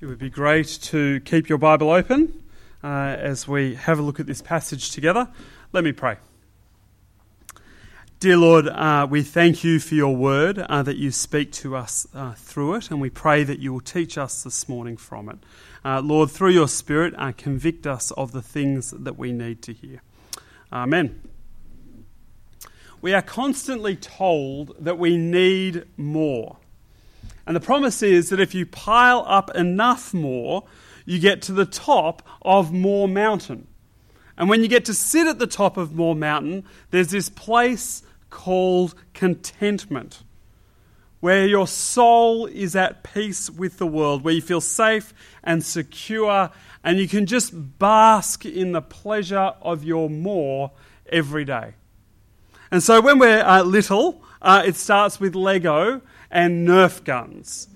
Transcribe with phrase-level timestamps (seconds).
[0.00, 2.42] It would be great to keep your Bible open
[2.82, 5.28] uh, as we have a look at this passage together.
[5.74, 6.16] Let me pray.
[8.18, 12.06] Dear Lord, uh, we thank you for your word, uh, that you speak to us
[12.14, 15.36] uh, through it, and we pray that you will teach us this morning from it.
[15.84, 19.74] Uh, Lord, through your Spirit, uh, convict us of the things that we need to
[19.74, 20.00] hear.
[20.72, 21.20] Amen.
[23.02, 26.56] We are constantly told that we need more.
[27.46, 30.64] And the promise is that if you pile up enough more,
[31.04, 33.66] you get to the top of More Mountain.
[34.36, 38.02] And when you get to sit at the top of More Mountain, there's this place
[38.30, 40.22] called contentment,
[41.18, 45.12] where your soul is at peace with the world, where you feel safe
[45.42, 46.50] and secure,
[46.84, 50.70] and you can just bask in the pleasure of your more
[51.10, 51.74] every day.
[52.70, 57.68] And so when we're uh, little, uh, it starts with Lego and Nerf guns,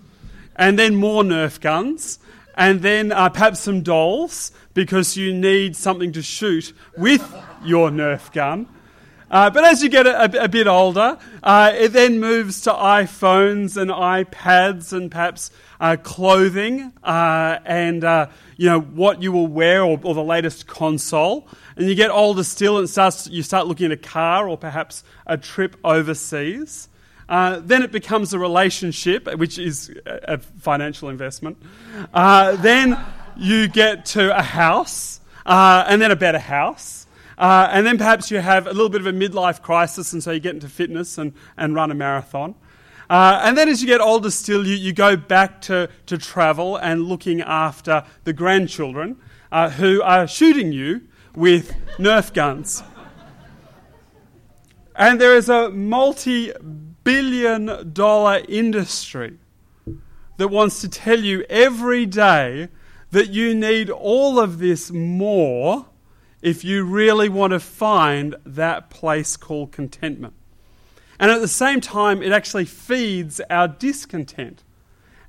[0.56, 2.18] and then more Nerf guns,
[2.56, 7.22] and then uh, perhaps some dolls because you need something to shoot with
[7.64, 8.68] your Nerf gun.
[9.30, 12.70] Uh, but as you get a, a, a bit older, uh, it then moves to
[12.70, 19.48] iPhones and iPads and perhaps uh, clothing uh, and uh, you know what you will
[19.48, 21.48] wear or, or, the latest console.
[21.76, 25.02] And you get older still, and starts, you start looking at a car or perhaps
[25.26, 26.88] a trip overseas.
[27.28, 31.56] Uh, then it becomes a relationship, which is a financial investment.
[32.12, 32.98] Uh, then
[33.36, 37.06] you get to a house, uh, and then a better house.
[37.36, 40.30] Uh, and then perhaps you have a little bit of a midlife crisis, and so
[40.30, 42.54] you get into fitness and, and run a marathon.
[43.10, 46.76] Uh, and then as you get older still, you, you go back to, to travel
[46.76, 49.16] and looking after the grandchildren
[49.52, 51.02] uh, who are shooting you
[51.34, 52.82] with Nerf guns.
[54.96, 56.52] And there is a multi
[57.04, 59.38] billion dollar industry
[60.36, 62.68] that wants to tell you every day
[63.10, 65.86] that you need all of this more
[66.42, 70.34] if you really want to find that place called contentment.
[71.18, 74.64] And at the same time, it actually feeds our discontent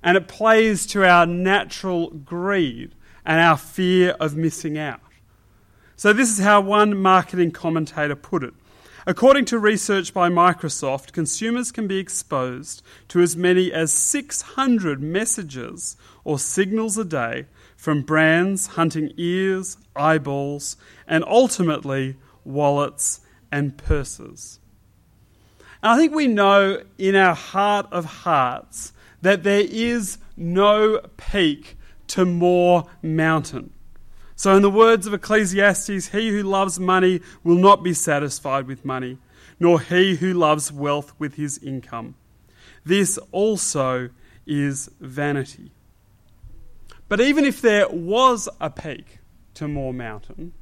[0.01, 2.93] and it plays to our natural greed
[3.25, 4.99] and our fear of missing out.
[5.95, 8.53] So, this is how one marketing commentator put it
[9.07, 15.95] According to research by Microsoft, consumers can be exposed to as many as 600 messages
[16.23, 17.45] or signals a day
[17.77, 20.75] from brands hunting ears, eyeballs,
[21.07, 23.19] and ultimately wallets
[23.51, 24.59] and purses.
[25.83, 31.77] And I think we know in our heart of hearts that there is no peak
[32.07, 33.71] to more mountain.
[34.35, 38.83] So, in the words of Ecclesiastes, he who loves money will not be satisfied with
[38.83, 39.17] money,
[39.59, 42.15] nor he who loves wealth with his income.
[42.83, 44.09] This also
[44.45, 45.71] is vanity.
[47.07, 49.19] But even if there was a peak
[49.55, 50.53] to More Mountain,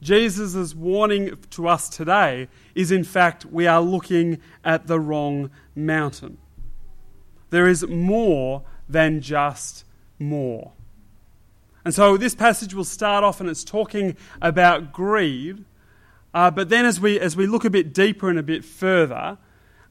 [0.00, 6.38] Jesus' warning to us today is in fact we are looking at the wrong mountain.
[7.50, 9.84] There is more than just
[10.18, 10.72] more.
[11.84, 15.64] And so this passage will start off and it's talking about greed.
[16.32, 19.38] Uh, but then as we, as we look a bit deeper and a bit further,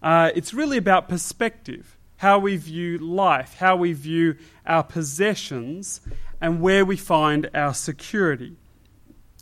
[0.02, 6.00] uh, it's really about perspective how we view life, how we view our possessions,
[6.40, 8.56] and where we find our security.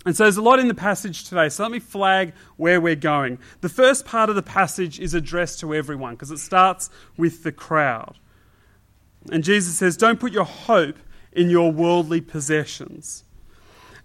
[0.04, 2.96] And so there's a lot in the passage today, so let me flag where we're
[2.96, 3.38] going.
[3.62, 7.52] The first part of the passage is addressed to everyone because it starts with the
[7.52, 8.18] crowd.
[9.32, 10.98] And Jesus says, Don't put your hope
[11.32, 13.24] in your worldly possessions.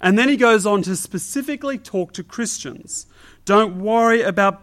[0.01, 3.07] And then he goes on to specifically talk to Christians.
[3.45, 4.63] Don't worry about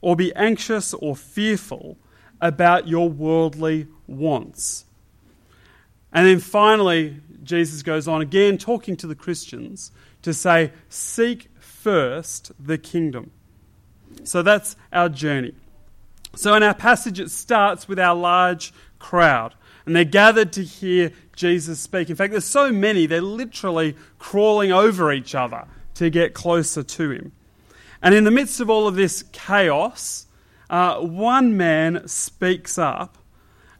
[0.00, 1.96] or be anxious or fearful
[2.40, 4.84] about your worldly wants.
[6.12, 9.92] And then finally, Jesus goes on again, talking to the Christians,
[10.22, 13.30] to say, Seek first the kingdom.
[14.24, 15.54] So that's our journey.
[16.34, 19.54] So in our passage, it starts with our large crowd
[19.86, 22.10] and they're gathered to hear Jesus speak.
[22.10, 27.10] In fact, there's so many, they're literally crawling over each other to get closer to
[27.10, 27.32] him.
[28.02, 30.26] And in the midst of all of this chaos,
[30.68, 33.18] uh, one man speaks up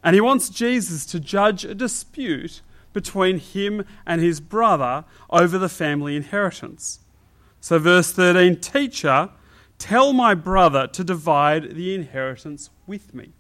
[0.05, 2.61] and he wants Jesus to judge a dispute
[2.93, 7.01] between him and his brother over the family inheritance.
[7.61, 9.31] So, verse 13 Teacher,
[9.79, 13.33] tell my brother to divide the inheritance with me.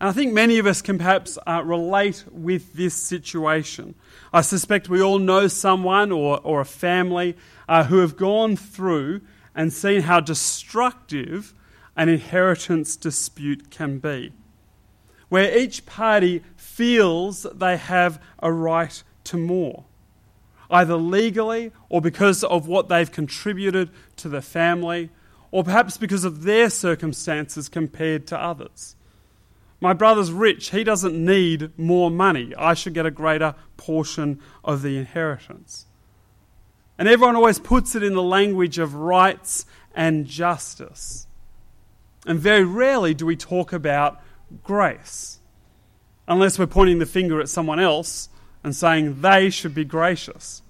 [0.00, 3.94] And I think many of us can perhaps uh, relate with this situation.
[4.32, 7.36] I suspect we all know someone or, or a family
[7.68, 9.22] uh, who have gone through
[9.56, 11.52] and seen how destructive
[11.96, 14.32] an inheritance dispute can be.
[15.28, 19.84] where each party feels they have a right to more,
[20.70, 25.10] either legally or because of what they've contributed to the family,
[25.50, 28.96] or perhaps because of their circumstances compared to others.
[29.80, 32.52] My brother's rich, he doesn't need more money.
[32.56, 35.86] I should get a greater portion of the inheritance.
[36.98, 41.28] And everyone always puts it in the language of rights and justice.
[42.26, 44.20] And very rarely do we talk about
[44.64, 45.38] grace,
[46.26, 48.28] unless we're pointing the finger at someone else
[48.64, 50.62] and saying they should be gracious.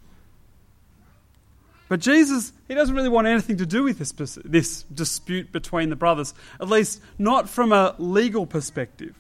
[1.88, 5.96] But Jesus, he doesn't really want anything to do with this, this dispute between the
[5.96, 9.14] brothers, at least not from a legal perspective.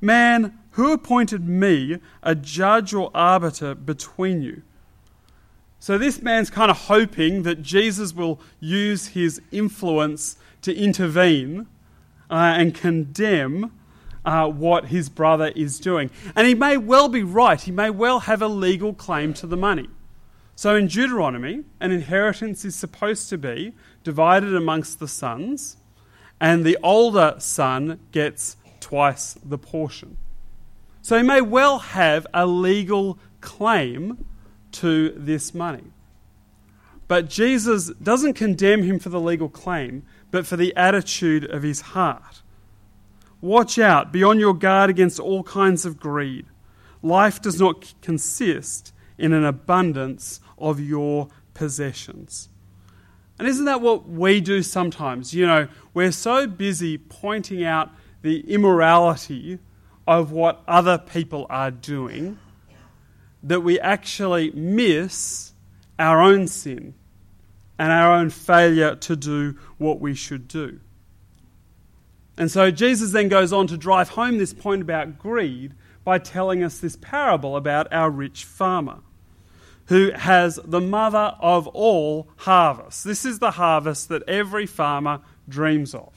[0.00, 4.62] Man, who appointed me a judge or arbiter between you?
[5.80, 11.66] So this man's kind of hoping that Jesus will use his influence to intervene
[12.30, 13.72] uh, and condemn
[14.24, 16.10] uh, what his brother is doing.
[16.36, 19.56] And he may well be right, he may well have a legal claim to the
[19.56, 19.88] money.
[20.54, 25.76] So in Deuteronomy, an inheritance is supposed to be divided amongst the sons,
[26.40, 30.16] and the older son gets twice the portion.
[31.00, 34.24] So he may well have a legal claim
[34.72, 35.84] to this money.
[37.08, 41.80] But Jesus doesn't condemn him for the legal claim, but for the attitude of his
[41.80, 42.42] heart.
[43.40, 46.46] Watch out, be on your guard against all kinds of greed.
[47.02, 52.48] Life does not consist in an abundance of your possessions.
[53.38, 55.34] And isn't that what we do sometimes?
[55.34, 57.90] You know, we're so busy pointing out
[58.22, 59.58] the immorality
[60.06, 62.38] of what other people are doing
[63.42, 65.52] that we actually miss
[65.98, 66.94] our own sin
[67.78, 70.78] and our own failure to do what we should do.
[72.36, 76.62] And so Jesus then goes on to drive home this point about greed by telling
[76.62, 78.98] us this parable about our rich farmer
[79.86, 83.02] who has the mother of all harvests.
[83.02, 86.12] This is the harvest that every farmer dreams of.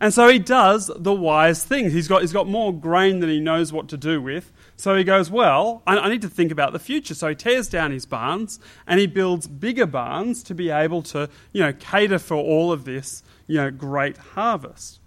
[0.00, 1.90] And so he does the wise thing.
[1.90, 4.52] He's got, he's got more grain than he knows what to do with.
[4.76, 7.14] So he goes, Well, I, I need to think about the future.
[7.14, 11.30] So he tears down his barns and he builds bigger barns to be able to,
[11.52, 15.00] you know, cater for all of this you know, great harvest.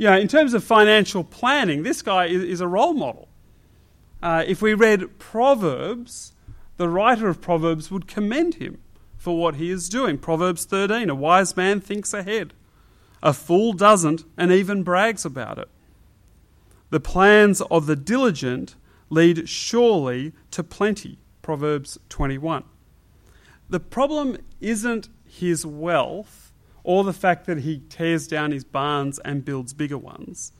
[0.00, 3.28] You know, in terms of financial planning, this guy is, is a role model.
[4.22, 6.32] Uh, if we read Proverbs,
[6.78, 8.80] the writer of Proverbs would commend him
[9.18, 10.16] for what he is doing.
[10.16, 12.54] Proverbs 13 A wise man thinks ahead,
[13.22, 15.68] a fool doesn't and even brags about it.
[16.88, 18.76] The plans of the diligent
[19.10, 21.18] lead surely to plenty.
[21.42, 22.64] Proverbs 21.
[23.68, 26.39] The problem isn't his wealth
[26.82, 30.52] or the fact that he tears down his barns and builds bigger ones.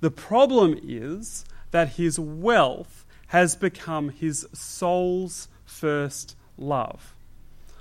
[0.00, 7.14] The problem is that his wealth has become his soul's first love.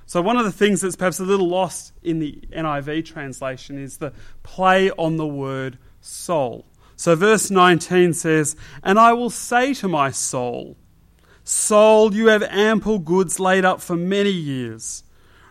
[0.07, 3.97] So, one of the things that's perhaps a little lost in the NIV translation is
[3.97, 4.13] the
[4.43, 6.65] play on the word soul.
[6.95, 10.77] So, verse 19 says, And I will say to my soul,
[11.43, 15.03] Soul, you have ample goods laid up for many years.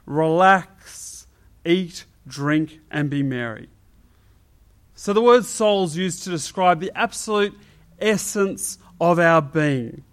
[0.07, 1.27] Relax,
[1.65, 3.69] eat, drink, and be merry.
[4.95, 7.59] So the word soul is used to describe the absolute
[7.99, 10.05] essence of our being,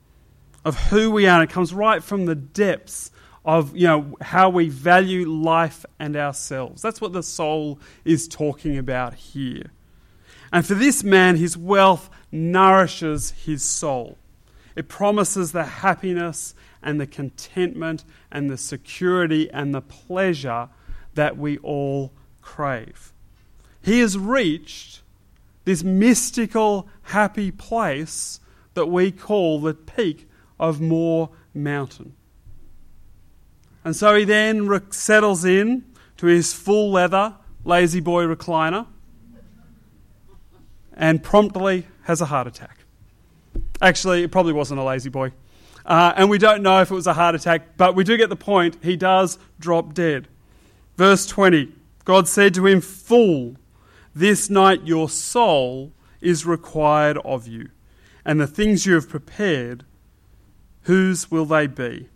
[0.65, 1.41] of who we are.
[1.41, 3.11] And It comes right from the depths
[3.44, 6.81] of you know how we value life and ourselves.
[6.81, 9.71] That's what the soul is talking about here.
[10.51, 14.18] And for this man, his wealth nourishes his soul.
[14.75, 16.53] It promises the happiness
[16.83, 20.69] and the contentment and the security and the pleasure
[21.15, 23.13] that we all crave.
[23.81, 25.01] He has reached
[25.65, 28.39] this mystical, happy place
[28.73, 32.13] that we call the peak of More Mountain.
[33.83, 35.85] And so he then re- settles in
[36.18, 38.87] to his full leather La-Z-Boy recliner
[40.94, 42.77] and promptly has a heart attack.
[43.81, 45.31] Actually, it probably wasn't a La-Z-Boy.
[45.83, 48.30] Uh, and we don't know if it was a heart attack, but we do get
[48.30, 48.77] the point.
[48.83, 50.27] He does drop dead.
[50.98, 51.71] Verse 20
[52.04, 53.56] God said to him, Fool,
[54.14, 57.69] this night your soul is required of you,
[58.26, 59.86] and the things you have prepared,
[60.83, 62.10] whose will they be?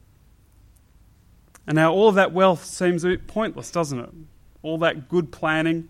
[1.67, 4.09] And now all of that wealth seems a bit pointless, doesn't it?
[4.61, 5.89] All that good planning,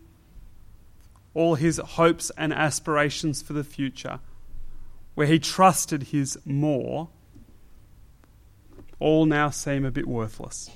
[1.34, 4.20] all his hopes and aspirations for the future,
[5.16, 7.10] where he trusted his more,
[9.00, 10.70] all now seem a bit worthless.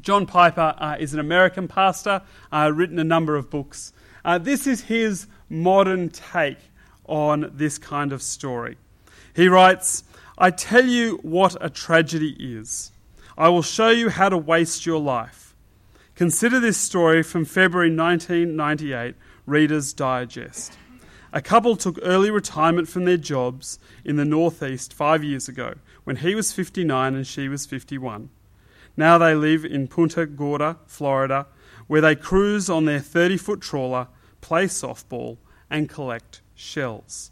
[0.00, 2.22] John Piper uh, is an American pastor,
[2.52, 3.92] uh, written a number of books.
[4.24, 6.58] Uh, this is his modern take
[7.06, 8.76] on this kind of story.
[9.34, 10.04] He writes,
[10.38, 12.92] I tell you what a tragedy is.
[13.36, 15.54] I will show you how to waste your life.
[16.14, 20.78] Consider this story from February 1998, Reader's Digest.
[21.32, 25.74] A couple took early retirement from their jobs in the Northeast five years ago
[26.04, 28.30] when he was 59 and she was 51.
[28.96, 31.46] Now they live in Punta Gorda, Florida,
[31.86, 34.08] where they cruise on their 30 foot trawler,
[34.40, 37.30] play softball, and collect shells.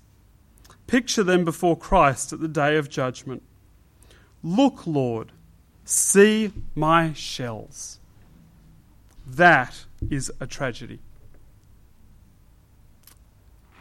[0.86, 3.42] Picture them before Christ at the day of judgment.
[4.42, 5.32] Look, Lord,
[5.84, 8.00] see my shells.
[9.26, 11.00] That is a tragedy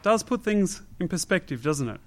[0.01, 2.01] does put things in perspective, doesn't it?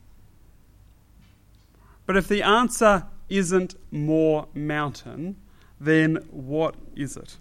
[2.06, 5.36] But if the answer isn't more mountain,
[5.84, 7.36] then what is it?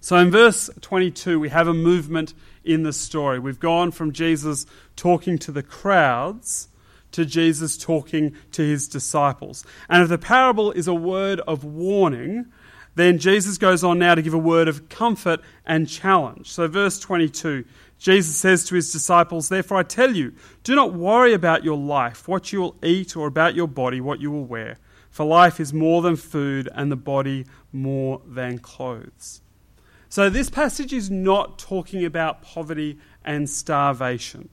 [0.00, 3.38] So in verse 22, we have a movement in the story.
[3.38, 4.66] We've gone from Jesus
[4.96, 6.68] talking to the crowds
[7.12, 9.64] to Jesus talking to his disciples.
[9.88, 12.46] And if the parable is a word of warning,
[12.94, 16.50] then Jesus goes on now to give a word of comfort and challenge.
[16.50, 17.64] So, verse 22
[17.98, 22.26] Jesus says to his disciples, Therefore I tell you, do not worry about your life,
[22.26, 24.78] what you will eat, or about your body, what you will wear.
[25.12, 29.42] For life is more than food, and the body more than clothes.
[30.08, 34.48] So this passage is not talking about poverty and starvation.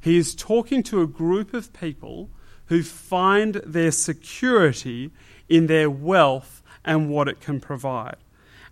[0.00, 2.30] He is talking to a group of people
[2.66, 5.10] who find their security
[5.48, 8.16] in their wealth and what it can provide.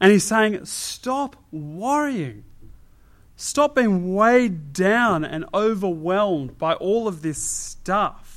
[0.00, 2.44] And he's saying, Stop worrying.
[3.36, 8.31] Stop being weighed down and overwhelmed by all of this stuff.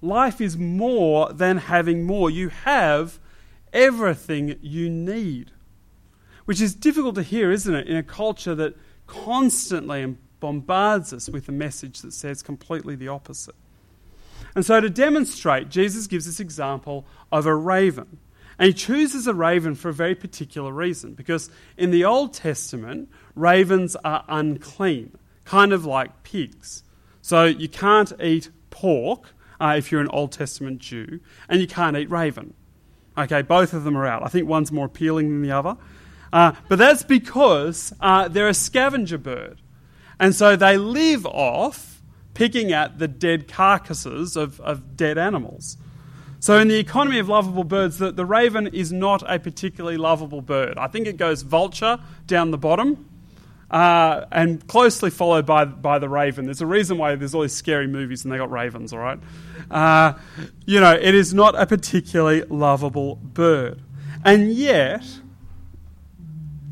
[0.00, 2.30] Life is more than having more.
[2.30, 3.18] You have
[3.72, 5.50] everything you need.
[6.44, 8.76] Which is difficult to hear, isn't it, in a culture that
[9.06, 13.54] constantly bombards us with a message that says completely the opposite.
[14.54, 18.18] And so, to demonstrate, Jesus gives this example of a raven.
[18.58, 23.08] And he chooses a raven for a very particular reason, because in the Old Testament,
[23.34, 26.82] ravens are unclean, kind of like pigs.
[27.20, 31.96] So you can't eat pork uh, if you're an Old Testament Jew, and you can't
[31.96, 32.54] eat raven.
[33.16, 34.22] Okay, both of them are out.
[34.22, 35.76] I think one's more appealing than the other.
[36.32, 39.60] Uh, but that's because uh, they're a scavenger bird.
[40.20, 42.02] And so they live off
[42.34, 45.76] picking at the dead carcasses of, of dead animals.
[46.40, 50.40] So, in the economy of lovable birds, the, the raven is not a particularly lovable
[50.40, 50.78] bird.
[50.78, 51.98] I think it goes vulture
[52.28, 53.08] down the bottom
[53.72, 56.44] uh, and closely followed by, by the raven.
[56.44, 59.18] There's a reason why there's all these scary movies and they got ravens, all right?
[59.70, 60.14] Uh,
[60.66, 63.82] you know, it is not a particularly lovable bird.
[64.24, 65.04] And yet,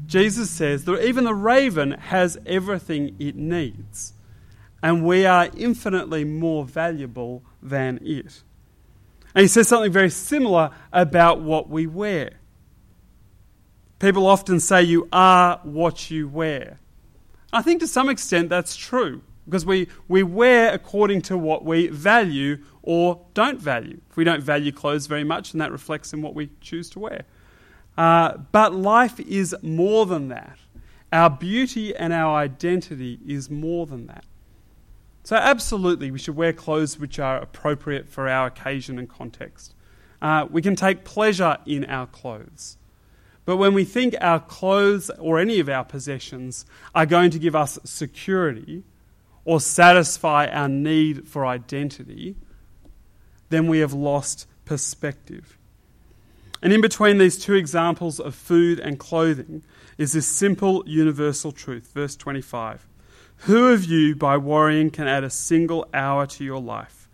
[0.07, 4.15] Jesus says that even the raven has everything it needs,
[4.83, 8.43] and we are infinitely more valuable than it.
[9.35, 12.35] And he says something very similar about what we wear.
[13.99, 16.79] People often say you are what you wear.
[17.53, 21.89] I think to some extent that's true because we, we wear according to what we
[21.89, 24.01] value or don't value.
[24.11, 26.99] If we don't value clothes very much, then that reflects in what we choose to
[26.99, 27.25] wear.
[27.97, 30.59] Uh, but life is more than that.
[31.13, 34.25] Our beauty and our identity is more than that.
[35.23, 39.75] So, absolutely, we should wear clothes which are appropriate for our occasion and context.
[40.21, 42.77] Uh, we can take pleasure in our clothes.
[43.45, 47.55] But when we think our clothes or any of our possessions are going to give
[47.55, 48.85] us security
[49.47, 52.35] or satisfy our need for identity,
[53.49, 55.57] then we have lost perspective.
[56.61, 59.63] And in between these two examples of food and clothing
[59.99, 61.93] is this simple universal truth.
[61.95, 62.87] Verse 25.
[63.41, 67.09] Who of you, by worrying, can add a single hour to your life?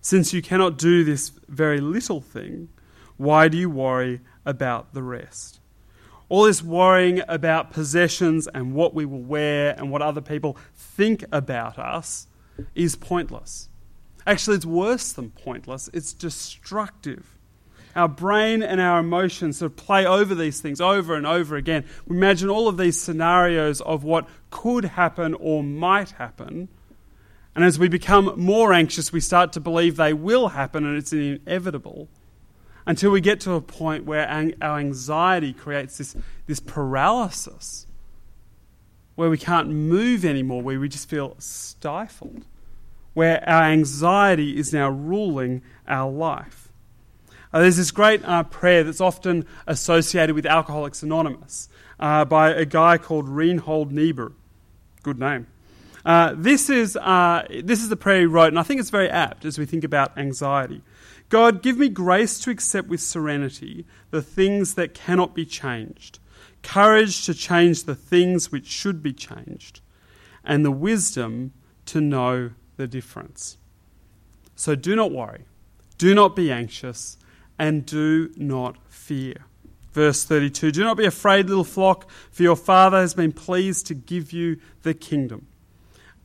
[0.00, 2.68] Since you cannot do this very little thing,
[3.18, 5.60] why do you worry about the rest?
[6.28, 11.24] All this worrying about possessions and what we will wear and what other people think
[11.30, 12.26] about us
[12.74, 13.68] is pointless.
[14.26, 17.36] Actually, it's worse than pointless, it's destructive
[17.96, 21.84] our brain and our emotions sort of play over these things over and over again.
[22.06, 26.68] We imagine all of these scenarios of what could happen or might happen.
[27.54, 31.12] And as we become more anxious, we start to believe they will happen and it's
[31.12, 32.08] inevitable
[32.86, 34.28] until we get to a point where
[34.62, 36.16] our anxiety creates this,
[36.46, 37.86] this paralysis
[39.16, 42.44] where we can't move anymore, where we just feel stifled,
[43.14, 46.68] where our anxiety is now ruling our life.
[47.52, 52.66] Uh, there's this great uh, prayer that's often associated with Alcoholics Anonymous uh, by a
[52.66, 54.32] guy called Reinhold Niebuhr.
[55.02, 55.46] Good name.
[56.04, 59.08] Uh, this, is, uh, this is the prayer he wrote, and I think it's very
[59.08, 60.82] apt as we think about anxiety.
[61.28, 66.18] God, give me grace to accept with serenity the things that cannot be changed,
[66.62, 69.80] courage to change the things which should be changed,
[70.44, 71.52] and the wisdom
[71.86, 73.58] to know the difference.
[74.54, 75.46] So do not worry,
[75.98, 77.16] do not be anxious,
[77.58, 79.46] and do not fear.
[79.92, 83.94] Verse 32 Do not be afraid, little flock, for your Father has been pleased to
[83.94, 85.46] give you the kingdom.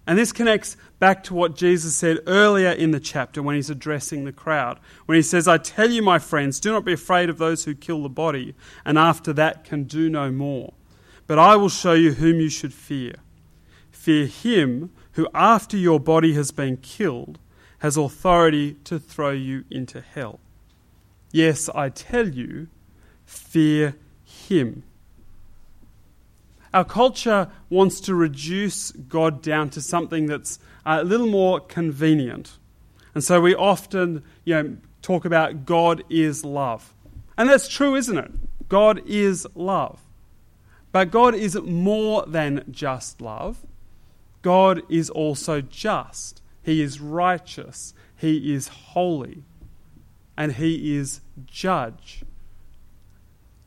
[0.08, 4.26] And this connects back to what Jesus said earlier in the chapter when he's addressing
[4.26, 4.80] the crowd.
[5.06, 7.76] When he says, I tell you, my friends, do not be afraid of those who
[7.76, 10.74] kill the body, and after that can do no more.
[11.28, 13.16] But I will show you whom you should fear.
[13.92, 17.38] Fear him who, after your body has been killed,
[17.80, 20.40] has authority to throw you into hell.
[21.32, 22.68] Yes, I tell you,
[23.26, 24.84] fear him.
[26.74, 32.58] Our culture wants to reduce God down to something that's a little more convenient.
[33.14, 36.94] And so we often you know, talk about God is love.
[37.38, 38.32] And that's true, isn't it?
[38.70, 40.00] God is love.
[40.92, 43.66] But God is more than just love.
[44.42, 46.42] God is also just.
[46.64, 47.94] He is righteous.
[48.16, 49.44] He is holy.
[50.38, 52.24] And He is judge.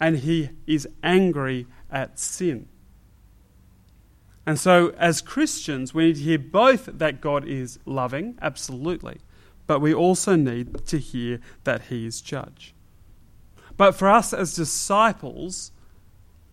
[0.00, 2.68] And He is angry at sin.
[4.46, 9.18] And so, as Christians, we need to hear both that God is loving, absolutely,
[9.66, 12.74] but we also need to hear that He is judge.
[13.76, 15.72] But for us as disciples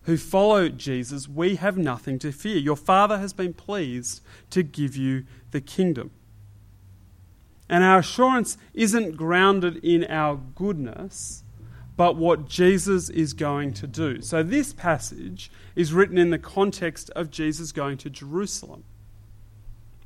[0.04, 2.56] who follow Jesus, we have nothing to fear.
[2.56, 6.10] Your Father has been pleased to give you the kingdom.
[7.68, 11.44] And our assurance isn't grounded in our goodness,
[12.02, 14.20] but what Jesus is going to do.
[14.22, 18.82] So, this passage is written in the context of Jesus going to Jerusalem.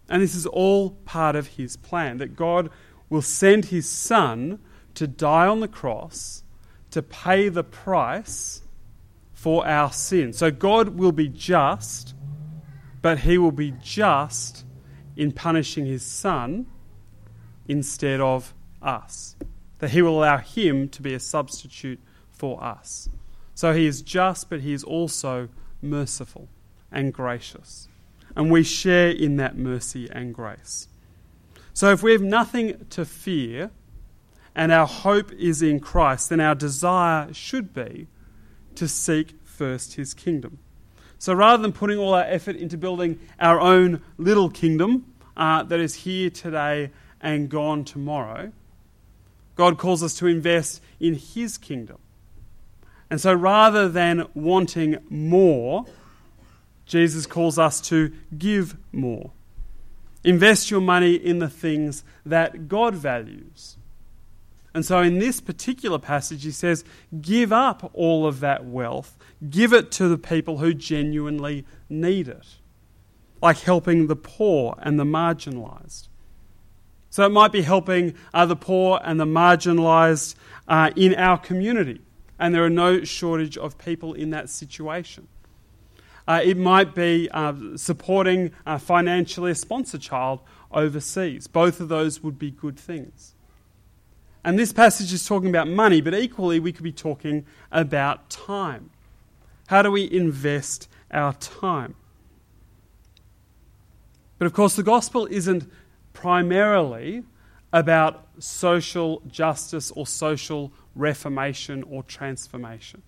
[0.07, 2.69] And this is all part of his plan that God
[3.09, 4.59] will send his son
[4.93, 6.43] to die on the cross
[6.91, 8.61] to pay the price
[9.33, 10.35] for our sin.
[10.35, 12.15] So, God will be just,
[13.01, 14.67] but he will be just
[15.17, 16.67] in punishing his son
[17.67, 19.35] instead of us
[19.79, 23.09] that he will allow him to be a substitute for us.
[23.55, 25.49] So he is just, but he is also
[25.81, 26.49] merciful
[26.93, 27.89] and gracious.
[28.35, 30.89] And we share in that mercy and grace.
[31.73, 33.71] So if we have nothing to fear
[34.55, 38.09] and our hope is in Christ, then our desire should be
[38.75, 40.59] to seek first his kingdom.
[41.19, 45.81] So rather than putting all our effort into building our own little kingdom uh, that
[45.81, 48.53] is here today and gone tomorrow,
[49.57, 51.99] God calls us to invest in His kingdom.
[53.11, 55.87] And so rather than wanting more,
[56.87, 59.33] Jesus calls us to give more.
[60.25, 63.77] Invest your money in the things that God values.
[64.75, 66.85] And so in this particular passage, he says,
[67.21, 69.17] give up all of that wealth,
[69.49, 72.45] give it to the people who genuinely need it,
[73.41, 76.09] like helping the poor and the marginalized.
[77.11, 80.35] So it might be helping uh, the poor and the marginalised
[80.69, 82.01] uh, in our community,
[82.39, 85.29] and there are no shortage of people in that situation.
[86.29, 90.41] Uh, it might be uh, supporting financially a sponsored child
[90.73, 91.47] overseas.
[91.47, 93.35] Both of those would be good things.
[94.47, 98.91] And this passage is talking about money, but equally we could be talking about time.
[99.67, 101.97] How do we invest our time?
[104.39, 105.69] But of course, the gospel isn't
[106.17, 107.23] primarily
[107.75, 113.03] about social justice or social reformation or transformation.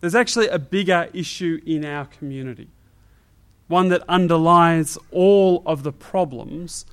[0.00, 2.68] There's actually a bigger issue in our community,
[3.68, 6.86] one that underlies all of the problems,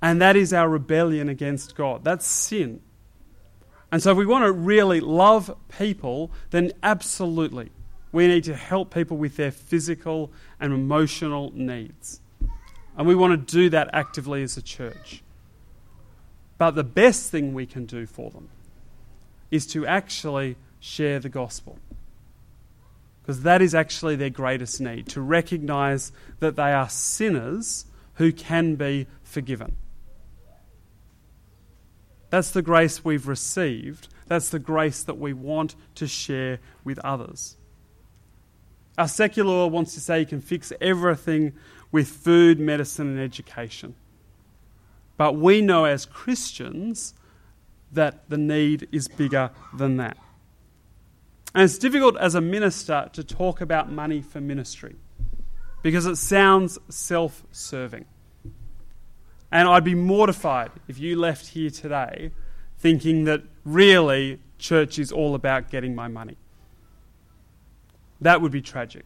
[0.00, 2.02] and that is our rebellion against God.
[2.02, 2.80] That's sin.
[3.92, 7.70] And so, if we want to really love people, then absolutely
[8.10, 12.20] we need to help people with their physical and emotional needs.
[12.96, 15.22] And we want to do that actively as a church.
[16.58, 18.48] But the best thing we can do for them
[19.50, 21.78] is to actually share the gospel.
[23.22, 28.76] Because that is actually their greatest need to recognize that they are sinners who can
[28.76, 29.76] be forgiven.
[32.30, 34.08] That's the grace we've received.
[34.26, 37.55] That's the grace that we want to share with others.
[38.98, 41.52] Our secular law wants to say you can fix everything
[41.92, 43.94] with food, medicine, and education.
[45.16, 47.14] But we know as Christians
[47.92, 50.16] that the need is bigger than that.
[51.54, 54.96] And it's difficult as a minister to talk about money for ministry
[55.82, 58.04] because it sounds self serving.
[59.50, 62.32] And I'd be mortified if you left here today
[62.78, 66.36] thinking that really church is all about getting my money.
[68.20, 69.04] That would be tragic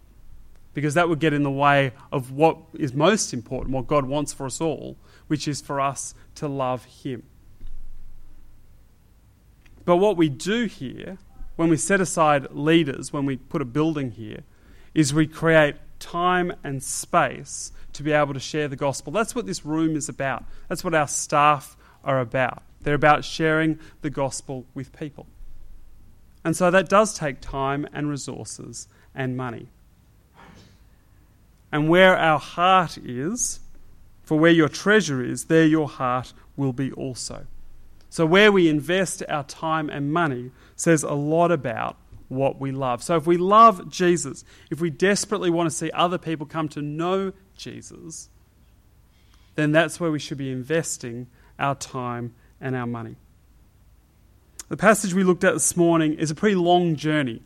[0.73, 4.33] because that would get in the way of what is most important, what God wants
[4.33, 4.97] for us all,
[5.27, 7.25] which is for us to love Him.
[9.85, 11.19] But what we do here,
[11.57, 14.45] when we set aside leaders, when we put a building here,
[14.95, 19.13] is we create time and space to be able to share the gospel.
[19.13, 20.45] That's what this room is about.
[20.69, 22.63] That's what our staff are about.
[22.81, 25.27] They're about sharing the gospel with people.
[26.45, 29.69] And so that does take time and resources and money.
[31.73, 33.61] And where our heart is,
[34.23, 37.47] for where your treasure is, there your heart will be also.
[38.09, 41.97] So, where we invest our time and money says a lot about
[42.29, 43.03] what we love.
[43.03, 46.83] So, if we love Jesus, if we desperately want to see other people come to
[46.83, 48.29] know Jesus,
[49.55, 53.17] then that's where we should be investing our time and our money.
[54.69, 57.43] The passage we looked at this morning is a pretty long journey.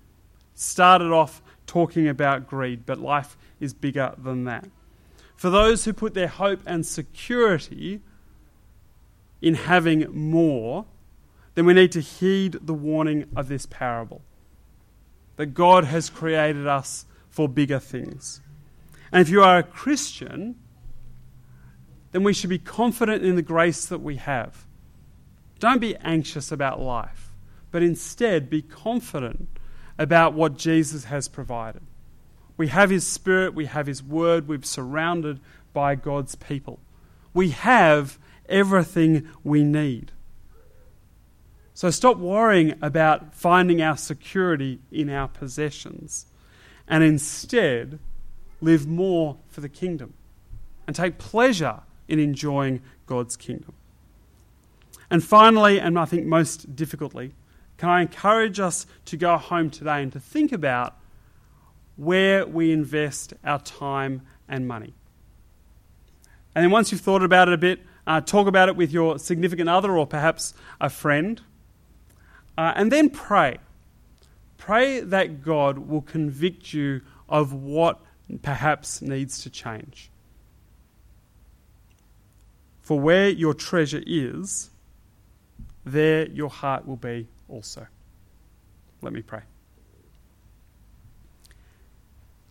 [0.55, 1.43] Started off
[1.75, 4.65] talking about greed, but life is bigger than that.
[5.35, 8.01] For those who put their hope and security
[9.43, 10.87] in having more,
[11.57, 14.23] then we need to heed the warning of this parable
[15.35, 18.41] that God has created us for bigger things.
[19.11, 20.55] And if you are a Christian,
[22.13, 24.65] then we should be confident in the grace that we have.
[25.59, 27.33] Don't be anxious about life,
[27.73, 29.49] but instead be confident
[29.99, 31.83] about what Jesus has provided.
[32.57, 35.41] We have His Spirit, we have His Word, we're surrounded
[35.73, 36.81] by God's people.
[37.33, 40.13] We have everything we need.
[41.75, 46.27] So stop worrying about finding our security in our possessions
[46.87, 47.99] and instead
[48.61, 50.15] live more for the kingdom
[50.87, 53.73] and take pleasure in enjoying God's kingdom.
[55.11, 57.35] And finally, and I think most difficultly,
[57.77, 60.95] can I encourage us to go home today and to think about
[61.97, 64.95] where we invest our time and money?
[66.55, 69.19] And then once you've thought about it a bit, uh, talk about it with your
[69.19, 71.41] significant other or perhaps a friend.
[72.57, 73.59] Uh, and then pray.
[74.57, 78.01] Pray that God will convict you of what
[78.43, 80.11] perhaps needs to change.
[82.83, 84.71] For where your treasure is,
[85.85, 87.87] there your heart will be also.
[89.03, 89.43] Let me pray.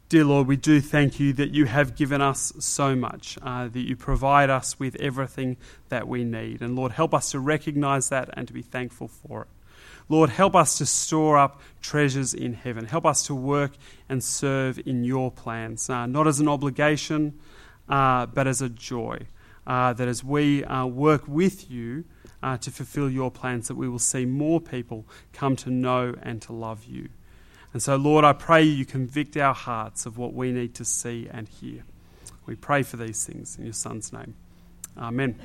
[0.10, 3.79] Dear Lord, we do thank you that you have given us so much, uh, that
[3.79, 5.58] you provide us with everything
[5.89, 6.62] that we need.
[6.62, 9.47] And Lord, help us to recognize that and to be thankful for it.
[10.10, 12.86] Lord, help us to store up treasures in heaven.
[12.86, 13.71] Help us to work
[14.08, 17.39] and serve in your plans, uh, not as an obligation,
[17.89, 19.17] uh, but as a joy.
[19.65, 22.03] Uh, that as we uh, work with you,
[22.43, 26.41] uh, to fulfill your plans, that we will see more people come to know and
[26.43, 27.10] to love you.
[27.71, 31.27] And so, Lord, I pray you convict our hearts of what we need to see
[31.32, 31.84] and hear.
[32.45, 34.36] We pray for these things in your Son's name.
[34.97, 35.39] Amen.